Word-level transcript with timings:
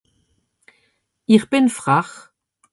ir 1.35 1.43
bìn 1.51 1.67
frach 1.77 2.13